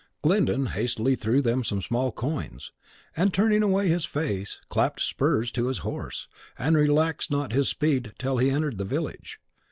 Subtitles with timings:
[0.23, 2.71] Glyndon hastily threw them some small coins,
[3.15, 6.27] and, turning away his face, clapped spurs to his horse,
[6.57, 9.39] and relaxed not his speed till he entered the village.